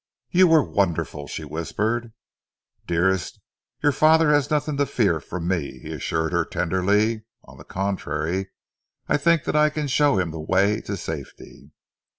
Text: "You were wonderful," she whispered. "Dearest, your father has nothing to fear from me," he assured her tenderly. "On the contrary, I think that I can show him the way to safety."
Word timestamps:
"You 0.31 0.47
were 0.47 0.63
wonderful," 0.63 1.27
she 1.27 1.43
whispered. 1.45 2.11
"Dearest, 2.87 3.39
your 3.83 3.91
father 3.91 4.31
has 4.31 4.49
nothing 4.49 4.77
to 4.77 4.87
fear 4.87 5.19
from 5.19 5.47
me," 5.47 5.77
he 5.77 5.93
assured 5.93 6.31
her 6.33 6.43
tenderly. 6.43 7.23
"On 7.43 7.59
the 7.59 7.63
contrary, 7.63 8.49
I 9.07 9.17
think 9.17 9.43
that 9.43 9.55
I 9.55 9.69
can 9.69 9.87
show 9.87 10.17
him 10.17 10.31
the 10.31 10.39
way 10.41 10.81
to 10.85 10.97
safety." 10.97 11.69